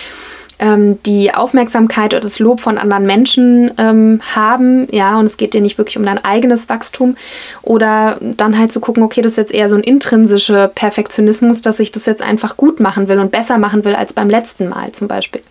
[0.59, 5.55] ähm, die Aufmerksamkeit oder das Lob von anderen Menschen ähm, haben, ja, und es geht
[5.55, 7.17] dir nicht wirklich um dein eigenes Wachstum.
[7.63, 11.81] Oder dann halt zu gucken, okay, das ist jetzt eher so ein intrinsischer Perfektionismus, dass
[11.81, 14.93] ich das jetzt einfach gut machen will und besser machen will als beim letzten Mal
[14.93, 15.43] zum Beispiel.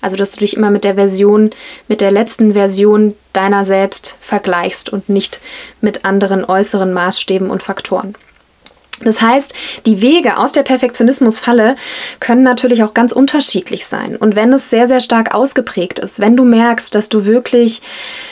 [0.00, 1.50] Also, dass du dich immer mit der Version,
[1.88, 5.40] mit der letzten Version deiner selbst vergleichst und nicht
[5.80, 8.14] mit anderen äußeren Maßstäben und Faktoren.
[9.02, 9.54] Das heißt,
[9.86, 11.76] die Wege aus der Perfektionismusfalle
[12.20, 14.16] können natürlich auch ganz unterschiedlich sein.
[14.16, 17.82] Und wenn es sehr, sehr stark ausgeprägt ist, wenn du merkst, dass du wirklich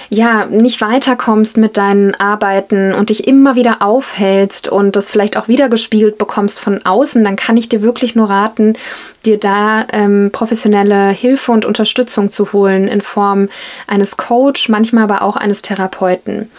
[0.09, 5.49] ja, nicht weiterkommst mit deinen Arbeiten und dich immer wieder aufhältst und das vielleicht auch
[5.49, 8.75] wieder gespiegelt bekommst von außen, dann kann ich dir wirklich nur raten,
[9.25, 13.49] dir da ähm, professionelle Hilfe und Unterstützung zu holen in Form
[13.87, 16.51] eines Coach, manchmal aber auch eines Therapeuten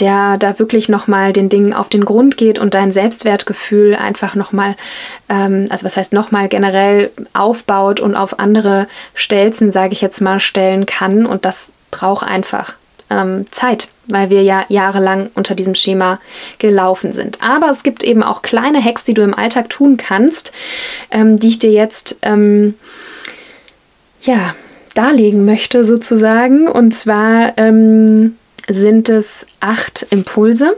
[0.00, 4.76] der da wirklich nochmal den Dingen auf den Grund geht und dein Selbstwertgefühl einfach nochmal,
[5.28, 10.40] ähm, also was heißt nochmal generell aufbaut und auf andere Stelzen, sage ich jetzt mal,
[10.40, 11.26] stellen kann.
[11.26, 12.74] Und das braucht einfach
[13.10, 16.20] ähm, Zeit, weil wir ja jahrelang unter diesem Schema
[16.58, 17.42] gelaufen sind.
[17.42, 20.52] Aber es gibt eben auch kleine Hacks, die du im Alltag tun kannst,
[21.10, 22.74] ähm, die ich dir jetzt ähm,
[24.22, 24.54] ja
[24.94, 26.68] darlegen möchte sozusagen.
[26.68, 28.36] Und zwar ähm,
[28.68, 30.76] sind es acht Impulse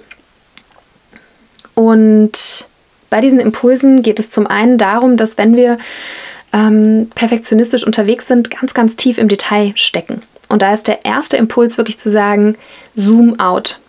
[1.74, 2.68] und
[3.10, 5.78] bei diesen Impulsen geht es zum einen darum, dass wenn wir
[6.52, 10.22] ähm, perfektionistisch unterwegs sind, ganz, ganz tief im Detail stecken.
[10.48, 12.56] Und da ist der erste Impuls wirklich zu sagen,
[12.94, 13.80] zoom out.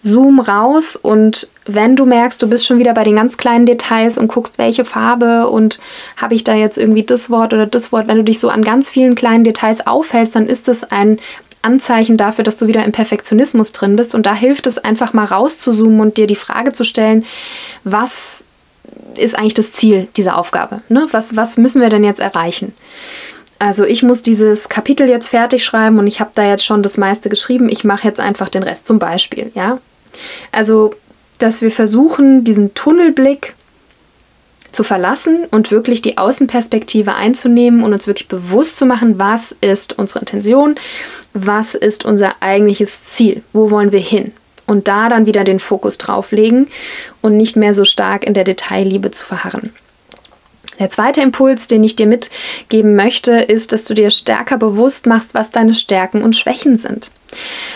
[0.00, 4.16] Zoom raus und wenn du merkst, du bist schon wieder bei den ganz kleinen Details
[4.16, 5.80] und guckst, welche Farbe und
[6.16, 8.62] habe ich da jetzt irgendwie das Wort oder das Wort, wenn du dich so an
[8.62, 11.18] ganz vielen kleinen Details aufhältst, dann ist das ein
[11.62, 14.14] Anzeichen dafür, dass du wieder im Perfektionismus drin bist.
[14.14, 17.24] Und da hilft es einfach mal rauszuzoomen und dir die Frage zu stellen,
[17.84, 18.44] was
[19.16, 20.82] ist eigentlich das Ziel dieser Aufgabe?
[20.88, 21.08] Ne?
[21.10, 22.74] Was, was müssen wir denn jetzt erreichen?
[23.58, 26.98] Also ich muss dieses Kapitel jetzt fertig schreiben und ich habe da jetzt schon das
[26.98, 27.68] meiste geschrieben.
[27.68, 29.78] Ich mache jetzt einfach den Rest zum Beispiel, ja.
[30.52, 30.94] Also,
[31.38, 33.54] dass wir versuchen, diesen Tunnelblick
[34.76, 39.98] zu verlassen und wirklich die Außenperspektive einzunehmen und uns wirklich bewusst zu machen, was ist
[39.98, 40.74] unsere Intention,
[41.32, 44.32] was ist unser eigentliches Ziel, wo wollen wir hin.
[44.66, 46.66] Und da dann wieder den Fokus drauf legen
[47.22, 49.72] und nicht mehr so stark in der Detailliebe zu verharren.
[50.78, 55.34] Der zweite Impuls, den ich dir mitgeben möchte, ist, dass du dir stärker bewusst machst,
[55.34, 57.10] was deine Stärken und Schwächen sind.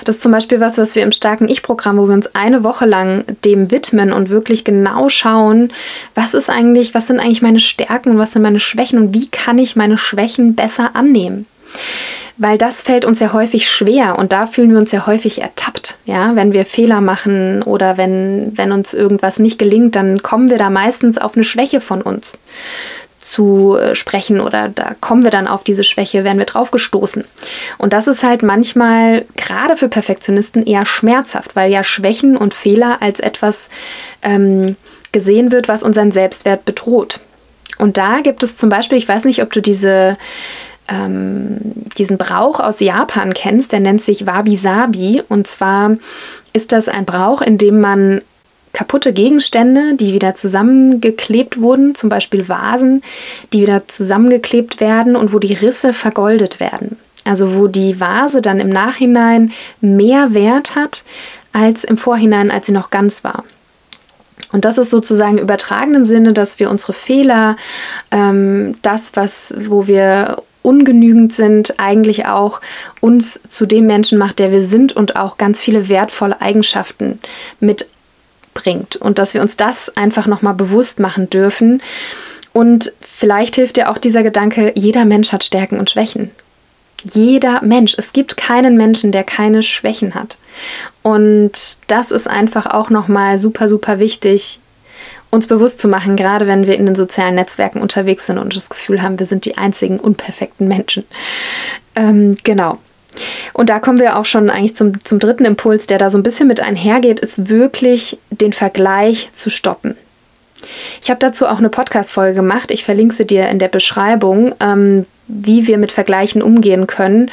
[0.04, 2.86] Das ist zum Beispiel was, was wir im starken Ich-Programm, wo wir uns eine Woche
[2.86, 5.72] lang dem widmen und wirklich genau schauen,
[6.14, 9.28] was ist eigentlich, was sind eigentlich meine Stärken und was sind meine Schwächen und wie
[9.28, 11.46] kann ich meine Schwächen besser annehmen
[12.36, 15.98] weil das fällt uns ja häufig schwer und da fühlen wir uns ja häufig ertappt,
[16.04, 20.58] ja, wenn wir Fehler machen oder wenn, wenn uns irgendwas nicht gelingt, dann kommen wir
[20.58, 22.38] da meistens auf eine Schwäche von uns
[23.20, 27.24] zu äh, sprechen oder da kommen wir dann auf diese Schwäche, werden wir drauf gestoßen.
[27.76, 33.02] Und das ist halt manchmal gerade für Perfektionisten eher schmerzhaft, weil ja Schwächen und Fehler
[33.02, 33.68] als etwas
[34.22, 34.76] ähm,
[35.12, 37.20] gesehen wird, was unseren Selbstwert bedroht.
[37.78, 40.16] Und da gibt es zum Beispiel, ich weiß nicht, ob du diese
[40.90, 41.58] ähm,
[41.96, 45.22] diesen Brauch aus Japan kennst, der nennt sich Wabi-Sabi.
[45.28, 45.96] Und zwar
[46.52, 48.22] ist das ein Brauch, in dem man
[48.72, 53.02] kaputte Gegenstände, die wieder zusammengeklebt wurden, zum Beispiel Vasen,
[53.52, 56.96] die wieder zusammengeklebt werden und wo die Risse vergoldet werden.
[57.24, 61.02] Also wo die Vase dann im Nachhinein mehr Wert hat
[61.52, 63.44] als im Vorhinein, als sie noch ganz war.
[64.52, 67.56] Und das ist sozusagen im übertragenen Sinne, dass wir unsere Fehler,
[68.10, 72.60] ähm, das, was, wo wir ungenügend sind, eigentlich auch
[73.00, 77.18] uns zu dem Menschen macht, der wir sind und auch ganz viele wertvolle Eigenschaften
[77.60, 78.96] mitbringt.
[78.96, 81.82] Und dass wir uns das einfach nochmal bewusst machen dürfen.
[82.52, 86.30] Und vielleicht hilft dir auch dieser Gedanke, jeder Mensch hat Stärken und Schwächen.
[87.02, 87.94] Jeder Mensch.
[87.96, 90.36] Es gibt keinen Menschen, der keine Schwächen hat.
[91.02, 91.52] Und
[91.86, 94.59] das ist einfach auch nochmal super, super wichtig
[95.30, 98.68] uns bewusst zu machen, gerade wenn wir in den sozialen Netzwerken unterwegs sind und das
[98.68, 101.04] Gefühl haben, wir sind die einzigen unperfekten Menschen.
[101.94, 102.78] Ähm, genau.
[103.52, 106.22] Und da kommen wir auch schon eigentlich zum, zum dritten Impuls, der da so ein
[106.22, 109.96] bisschen mit einhergeht, ist wirklich den Vergleich zu stoppen.
[111.02, 112.70] Ich habe dazu auch eine Podcast-Folge gemacht.
[112.70, 117.30] Ich verlinke sie dir in der Beschreibung, ähm, wie wir mit Vergleichen umgehen können.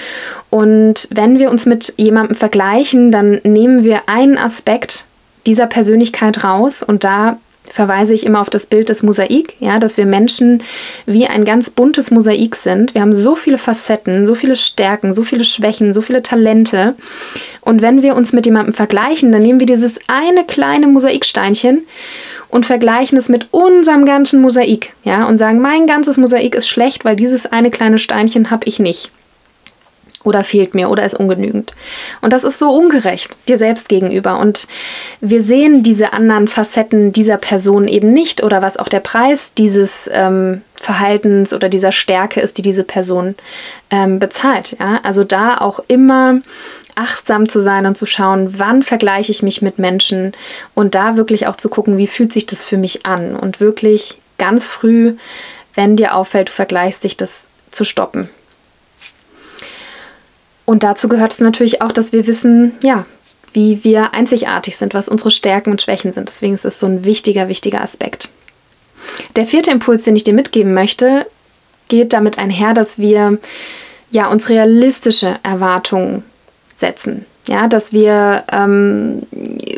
[0.50, 5.06] Und wenn wir uns mit jemandem vergleichen, dann nehmen wir einen Aspekt
[5.46, 7.38] dieser Persönlichkeit raus und da
[7.70, 10.64] verweise ich immer auf das Bild des Mosaik, ja, dass wir Menschen
[11.06, 12.94] wie ein ganz buntes Mosaik sind.
[12.94, 16.96] Wir haben so viele Facetten, so viele Stärken, so viele Schwächen, so viele Talente.
[17.62, 21.86] Und wenn wir uns mit jemandem vergleichen, dann nehmen wir dieses eine kleine Mosaiksteinchen
[22.50, 27.06] und vergleichen es mit unserem ganzen Mosaik, ja, und sagen, mein ganzes Mosaik ist schlecht,
[27.06, 29.12] weil dieses eine kleine Steinchen habe ich nicht.
[30.24, 31.74] Oder fehlt mir oder ist ungenügend.
[32.22, 34.40] Und das ist so ungerecht dir selbst gegenüber.
[34.40, 34.68] Und
[35.22, 40.10] wir sehen diese anderen Facetten dieser Person eben nicht oder was auch der Preis dieses
[40.12, 43.36] ähm, Verhaltens oder dieser Stärke ist, die diese Person
[43.90, 44.76] ähm, bezahlt.
[44.80, 45.00] Ja?
[45.04, 46.42] Also da auch immer
[46.96, 50.34] achtsam zu sein und zu schauen, wann vergleiche ich mich mit Menschen
[50.74, 54.18] und da wirklich auch zu gucken, wie fühlt sich das für mich an und wirklich
[54.38, 55.16] ganz früh,
[55.76, 58.30] wenn dir auffällt, du vergleichst dich, das zu stoppen.
[60.68, 63.06] Und dazu gehört es natürlich auch, dass wir wissen, ja,
[63.54, 66.28] wie wir einzigartig sind, was unsere Stärken und Schwächen sind.
[66.28, 68.30] Deswegen ist es so ein wichtiger, wichtiger Aspekt.
[69.38, 71.26] Der vierte Impuls, den ich dir mitgeben möchte,
[71.88, 73.38] geht damit einher, dass wir
[74.12, 76.24] ja uns realistische Erwartungen
[76.76, 77.26] setzen.
[77.48, 79.22] Ja, dass wir ähm,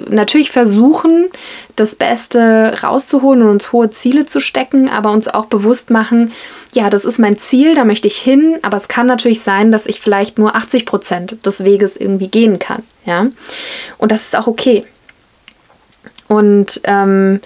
[0.10, 1.30] natürlich versuchen,
[1.76, 6.32] das Beste rauszuholen und uns hohe Ziele zu stecken, aber uns auch bewusst machen,
[6.74, 9.86] ja, das ist mein Ziel, da möchte ich hin, aber es kann natürlich sein, dass
[9.86, 12.82] ich vielleicht nur 80 Prozent des Weges irgendwie gehen kann.
[13.06, 13.28] Ja,
[14.00, 14.86] und das ist auch okay.
[16.28, 17.40] Und ähm,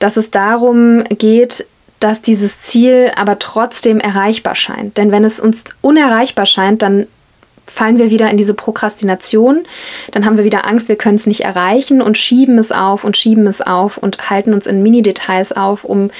[0.00, 1.66] dass es darum geht,
[2.00, 4.96] dass dieses Ziel aber trotzdem erreichbar scheint.
[4.98, 7.06] Denn wenn es uns unerreichbar scheint, dann
[7.72, 9.64] fallen wir wieder in diese Prokrastination,
[10.10, 13.16] dann haben wir wieder Angst, wir können es nicht erreichen und schieben es auf und
[13.16, 16.10] schieben es auf und halten uns in Mini-Details auf, um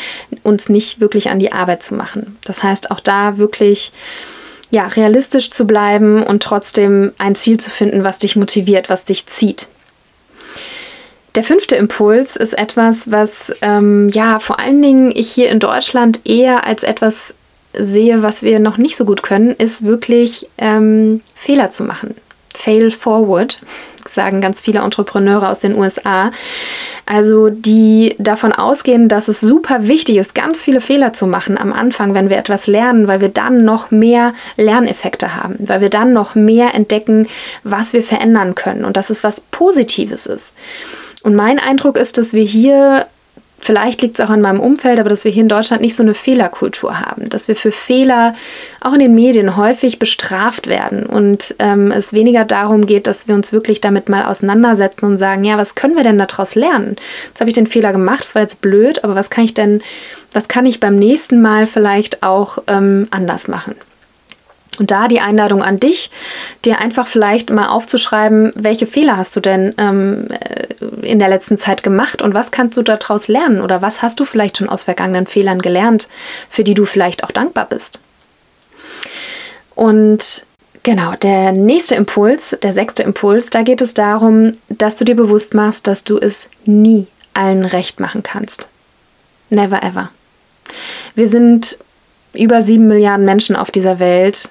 [0.42, 2.38] uns nicht wirklich an die Arbeit zu machen.
[2.44, 3.92] Das heißt, auch da wirklich
[4.70, 9.26] ja, realistisch zu bleiben und trotzdem ein Ziel zu finden, was dich motiviert, was dich
[9.26, 9.68] zieht.
[11.34, 16.20] Der fünfte Impuls ist etwas, was ähm, ja vor allen Dingen ich hier in Deutschland
[16.24, 17.34] eher als etwas
[17.74, 22.14] sehe, was wir noch nicht so gut können, ist wirklich ähm, Fehler zu machen.
[22.54, 23.62] Fail forward,
[24.08, 26.30] sagen ganz viele Entrepreneure aus den USA.
[27.06, 31.72] Also die davon ausgehen, dass es super wichtig ist, ganz viele Fehler zu machen am
[31.72, 36.12] Anfang, wenn wir etwas lernen, weil wir dann noch mehr Lerneffekte haben, weil wir dann
[36.12, 37.26] noch mehr entdecken,
[37.64, 40.54] was wir verändern können und dass es was Positives ist.
[41.24, 43.06] Und mein Eindruck ist, dass wir hier
[43.62, 46.02] vielleicht liegt es auch an meinem Umfeld, aber dass wir hier in Deutschland nicht so
[46.02, 48.34] eine Fehlerkultur haben, dass wir für Fehler
[48.80, 53.34] auch in den Medien häufig bestraft werden und ähm, es weniger darum geht, dass wir
[53.34, 56.96] uns wirklich damit mal auseinandersetzen und sagen, ja, was können wir denn daraus lernen?
[57.28, 59.82] Jetzt habe ich den Fehler gemacht, das war jetzt blöd, aber was kann ich denn,
[60.32, 63.76] was kann ich beim nächsten Mal vielleicht auch ähm, anders machen?
[64.78, 66.10] Und da die Einladung an dich,
[66.64, 71.58] dir einfach vielleicht mal aufzuschreiben, welche Fehler hast du denn ähm, äh, in der letzten
[71.58, 74.82] Zeit gemacht und was kannst du daraus lernen oder was hast du vielleicht schon aus
[74.82, 76.08] vergangenen Fehlern gelernt,
[76.48, 78.00] für die du vielleicht auch dankbar bist.
[79.74, 80.46] Und
[80.82, 85.52] genau, der nächste Impuls, der sechste Impuls, da geht es darum, dass du dir bewusst
[85.52, 88.70] machst, dass du es nie allen recht machen kannst.
[89.50, 90.10] Never ever.
[91.14, 91.76] Wir sind
[92.32, 94.50] über sieben Milliarden Menschen auf dieser Welt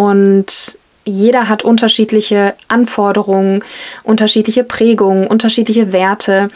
[0.00, 3.62] und jeder hat unterschiedliche Anforderungen,
[4.02, 6.48] unterschiedliche Prägungen, unterschiedliche Werte.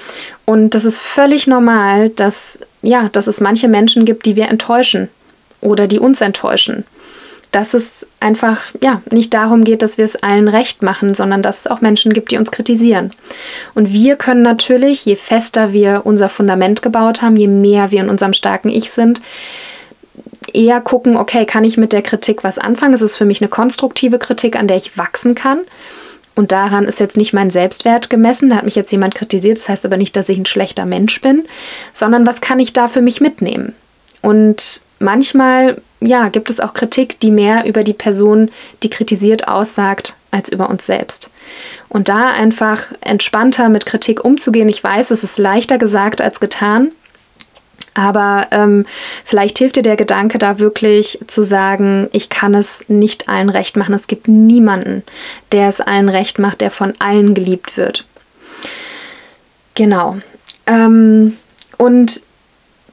[0.47, 5.11] Und das ist völlig normal, dass, ja, dass es manche Menschen gibt, die wir enttäuschen
[5.61, 6.85] oder die uns enttäuschen.
[7.53, 11.61] Dass es einfach ja, nicht darum geht, dass wir es allen recht machen, sondern dass
[11.61, 13.13] es auch Menschen gibt, die uns kritisieren.
[13.75, 18.09] Und wir können natürlich, je fester wir unser Fundament gebaut haben, je mehr wir in
[18.09, 19.21] unserem starken Ich sind,
[20.53, 22.95] eher gucken, okay, kann ich mit der Kritik was anfangen?
[22.95, 25.61] Ist es für mich eine konstruktive Kritik, an der ich wachsen kann?
[26.35, 29.69] Und daran ist jetzt nicht mein Selbstwert gemessen, da hat mich jetzt jemand kritisiert, das
[29.69, 31.45] heißt aber nicht, dass ich ein schlechter Mensch bin,
[31.93, 33.73] sondern was kann ich da für mich mitnehmen?
[34.21, 38.51] Und manchmal, ja, gibt es auch Kritik, die mehr über die Person,
[38.83, 41.31] die kritisiert, aussagt, als über uns selbst.
[41.89, 44.69] Und da einfach entspannter mit Kritik umzugehen.
[44.69, 46.91] Ich weiß, es ist leichter gesagt als getan,
[47.95, 48.87] aber ähm,
[49.25, 53.77] vielleicht hilft dir der Gedanke da wirklich zu sagen, ich kann es nicht allen recht
[53.77, 53.95] machen.
[53.95, 55.05] Es gibt niemanden,
[55.53, 58.05] der es allen recht macht, der von allen geliebt wird.
[59.75, 60.19] Genau.
[60.67, 61.37] Ähm,
[61.79, 62.23] Und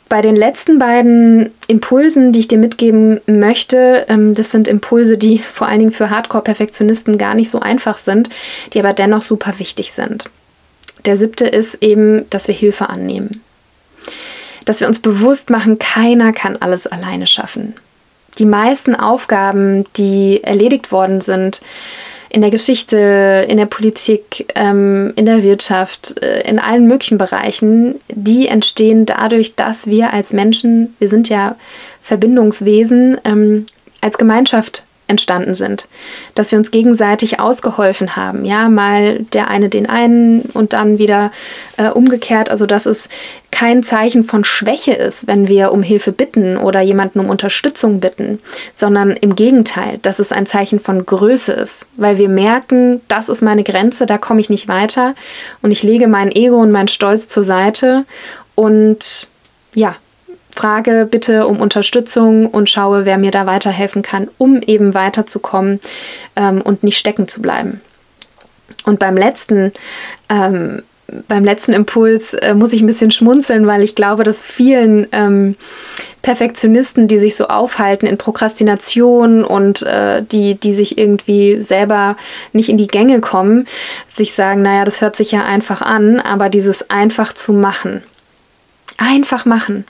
[0.10, 5.40] bei den letzten beiden Impulsen, die ich dir mitgeben möchte, ähm, das sind Impulse, die
[5.40, 8.30] vor allen Dingen für Hardcore-Perfektionisten gar nicht so einfach sind,
[8.74, 10.30] die aber dennoch super wichtig sind.
[11.06, 13.42] Der siebte ist eben, dass wir Hilfe annehmen.
[14.72, 17.74] Dass wir uns bewusst machen, keiner kann alles alleine schaffen.
[18.38, 21.60] Die meisten Aufgaben, die erledigt worden sind,
[22.30, 27.96] in der Geschichte, in der Politik, ähm, in der Wirtschaft, äh, in allen möglichen Bereichen,
[28.08, 31.58] die entstehen dadurch, dass wir als Menschen, wir sind ja
[32.02, 33.66] Verbindungswesen, ähm,
[34.00, 35.88] als Gemeinschaft entstanden sind,
[36.34, 38.46] dass wir uns gegenseitig ausgeholfen haben.
[38.46, 41.32] Ja, mal der eine den einen und dann wieder
[41.78, 42.50] äh, umgekehrt.
[42.50, 43.10] Also, dass es
[43.52, 48.40] kein Zeichen von Schwäche ist, wenn wir um Hilfe bitten oder jemanden um Unterstützung bitten,
[48.74, 53.42] sondern im Gegenteil, dass es ein Zeichen von Größe ist, weil wir merken, das ist
[53.42, 55.14] meine Grenze, da komme ich nicht weiter
[55.62, 58.06] und ich lege mein Ego und meinen Stolz zur Seite
[58.56, 59.28] und
[59.74, 59.96] ja,
[60.52, 65.80] frage bitte um Unterstützung und schaue, wer mir da weiterhelfen kann, um eben weiterzukommen
[66.36, 67.82] ähm, und nicht stecken zu bleiben.
[68.86, 69.72] Und beim letzten,
[70.30, 70.82] ähm,
[71.28, 75.56] beim letzten Impuls äh, muss ich ein bisschen schmunzeln, weil ich glaube, dass vielen ähm,
[76.22, 82.16] Perfektionisten, die sich so aufhalten in Prokrastination und äh, die, die sich irgendwie selber
[82.54, 83.68] nicht in die Gänge kommen,
[84.08, 88.04] sich sagen, naja, das hört sich ja einfach an, aber dieses einfach zu machen.
[88.98, 89.86] Einfach machen.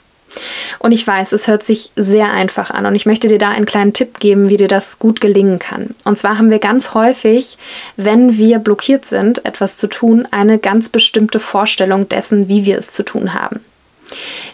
[0.78, 3.66] Und ich weiß, es hört sich sehr einfach an und ich möchte dir da einen
[3.66, 5.94] kleinen Tipp geben, wie dir das gut gelingen kann.
[6.04, 7.58] Und zwar haben wir ganz häufig,
[7.96, 12.92] wenn wir blockiert sind, etwas zu tun, eine ganz bestimmte Vorstellung dessen, wie wir es
[12.92, 13.60] zu tun haben.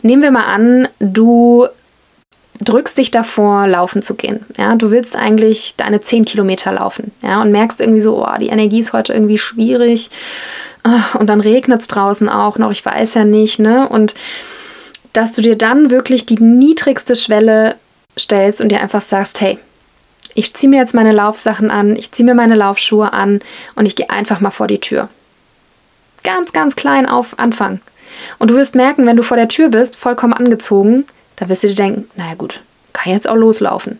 [0.02, 1.66] Nehmen wir mal an, du
[2.60, 4.44] drückst dich davor, laufen zu gehen.
[4.56, 7.12] Ja, du willst eigentlich deine 10 Kilometer laufen.
[7.22, 10.10] Ja, und merkst irgendwie so, oh, die Energie ist heute irgendwie schwierig.
[10.82, 13.88] Ah, und dann regnet es draußen auch noch, ich weiß ja nicht, ne?
[13.88, 14.14] Und
[15.18, 17.74] dass du dir dann wirklich die niedrigste Schwelle
[18.16, 19.58] stellst und dir einfach sagst, hey,
[20.36, 23.40] ich ziehe mir jetzt meine Laufsachen an, ich ziehe mir meine Laufschuhe an
[23.74, 25.08] und ich gehe einfach mal vor die Tür.
[26.22, 27.80] Ganz, ganz klein auf Anfang.
[28.38, 31.04] Und du wirst merken, wenn du vor der Tür bist, vollkommen angezogen,
[31.34, 32.60] da wirst du dir denken, naja gut,
[32.92, 33.98] kann jetzt auch loslaufen.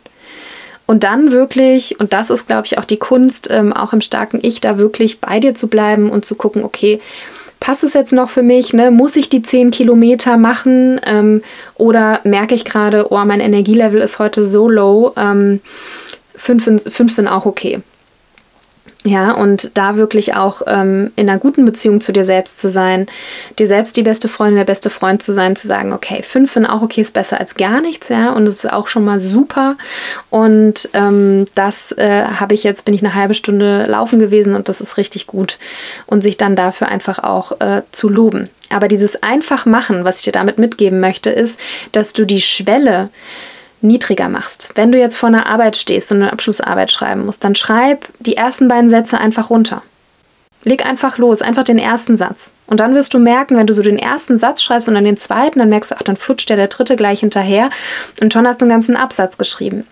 [0.86, 4.38] Und dann wirklich, und das ist, glaube ich, auch die Kunst, ähm, auch im starken
[4.40, 7.00] Ich, da wirklich bei dir zu bleiben und zu gucken, okay,
[7.60, 8.72] passt es jetzt noch für mich?
[8.72, 8.90] Ne?
[8.90, 11.00] Muss ich die 10 Kilometer machen?
[11.04, 11.42] Ähm,
[11.74, 15.60] oder merke ich gerade, oh, mein Energielevel ist heute so low, ähm,
[16.34, 17.80] fünf, fünf sind auch okay.
[19.04, 23.06] Ja, und da wirklich auch ähm, in einer guten Beziehung zu dir selbst zu sein,
[23.56, 26.66] dir selbst die beste Freundin, der beste Freund zu sein, zu sagen, okay, fünf sind
[26.66, 29.76] auch okay, ist besser als gar nichts, ja, und es ist auch schon mal super.
[30.30, 34.68] Und ähm, das äh, habe ich jetzt, bin ich eine halbe Stunde laufen gewesen und
[34.68, 35.58] das ist richtig gut.
[36.06, 38.50] Und sich dann dafür einfach auch äh, zu loben.
[38.70, 41.58] Aber dieses einfach machen, was ich dir damit mitgeben möchte, ist,
[41.92, 43.10] dass du die Schwelle,
[43.80, 44.70] niedriger machst.
[44.74, 48.36] Wenn du jetzt vor einer Arbeit stehst und eine Abschlussarbeit schreiben musst, dann schreib die
[48.36, 49.82] ersten beiden Sätze einfach runter.
[50.64, 52.52] Leg einfach los, einfach den ersten Satz.
[52.66, 55.16] Und dann wirst du merken, wenn du so den ersten Satz schreibst und dann den
[55.16, 57.70] zweiten, dann merkst du, ach, dann flutscht ja der dritte gleich hinterher
[58.20, 59.86] und schon hast du einen ganzen Absatz geschrieben.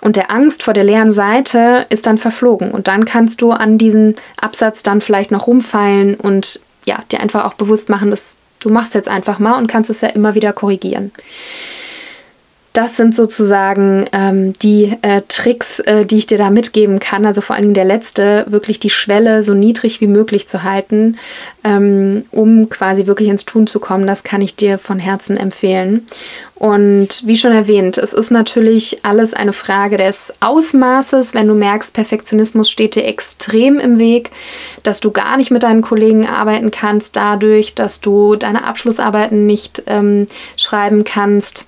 [0.00, 2.70] Und der Angst vor der leeren Seite ist dann verflogen.
[2.70, 7.44] Und dann kannst du an diesen Absatz dann vielleicht noch rumfeilen und ja, dir einfach
[7.44, 10.52] auch bewusst machen, dass du machst jetzt einfach mal und kannst es ja immer wieder
[10.52, 11.12] korrigieren
[12.72, 17.26] das sind sozusagen ähm, die äh, Tricks, äh, die ich dir da mitgeben kann.
[17.26, 21.18] Also vor Dingen der letzte, wirklich die Schwelle so niedrig wie möglich zu halten,
[21.64, 24.06] ähm, um quasi wirklich ins Tun zu kommen.
[24.06, 26.06] Das kann ich dir von Herzen empfehlen.
[26.54, 31.32] Und wie schon erwähnt, es ist natürlich alles eine Frage des Ausmaßes.
[31.32, 34.30] Wenn du merkst, Perfektionismus steht dir extrem im Weg,
[34.82, 39.84] dass du gar nicht mit deinen Kollegen arbeiten kannst, dadurch, dass du deine Abschlussarbeiten nicht
[39.86, 40.26] ähm,
[40.56, 41.64] schreiben kannst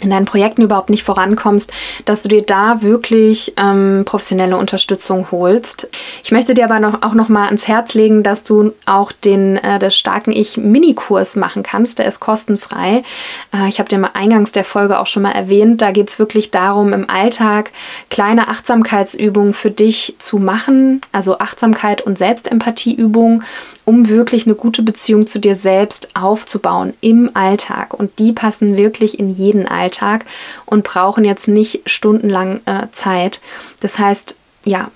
[0.00, 1.72] in deinen Projekten überhaupt nicht vorankommst,
[2.04, 5.88] dass du dir da wirklich ähm, professionelle Unterstützung holst.
[6.22, 9.56] Ich möchte dir aber noch, auch noch mal ans Herz legen, dass du auch den
[9.56, 12.00] äh, des starken Ich Minikurs machen kannst.
[12.00, 13.04] Der ist kostenfrei.
[13.52, 15.80] Äh, ich habe dir mal eingangs der Folge auch schon mal erwähnt.
[15.80, 17.70] Da geht es wirklich darum, im Alltag
[18.10, 23.44] kleine Achtsamkeitsübungen für dich zu machen, also Achtsamkeit und Selbstempathieübungen
[23.84, 27.94] um wirklich eine gute Beziehung zu dir selbst aufzubauen im Alltag.
[27.94, 30.24] Und die passen wirklich in jeden Alltag
[30.66, 33.40] und brauchen jetzt nicht stundenlang äh, Zeit.
[33.80, 34.90] Das heißt, ja,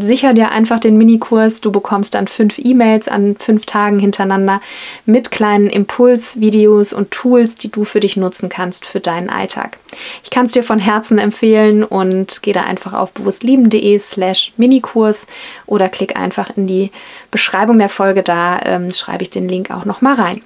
[0.00, 1.60] sicher dir einfach den Minikurs.
[1.60, 4.60] Du bekommst dann fünf E-Mails an fünf Tagen hintereinander
[5.06, 9.78] mit kleinen Impulsvideos und Tools, die du für dich nutzen kannst für deinen Alltag.
[10.22, 15.26] Ich kann es dir von Herzen empfehlen und geh da einfach auf bewusstlieben.de slash Minikurs
[15.66, 16.90] oder klick einfach in die
[17.30, 20.42] Beschreibung der Folge da, ähm, schreibe ich den Link auch nochmal rein.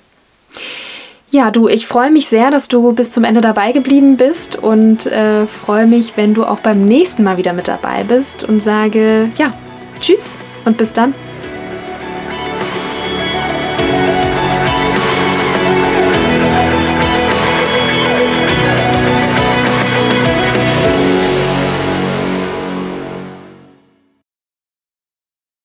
[1.31, 5.07] Ja, du, ich freue mich sehr, dass du bis zum Ende dabei geblieben bist und
[5.07, 9.31] äh, freue mich, wenn du auch beim nächsten Mal wieder mit dabei bist und sage,
[9.37, 9.53] ja,
[10.01, 11.13] tschüss und bis dann.